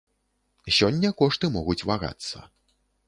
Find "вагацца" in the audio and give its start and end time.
1.91-2.37